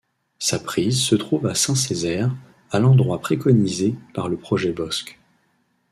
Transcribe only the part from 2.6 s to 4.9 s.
à l’endroit préconisé par le projet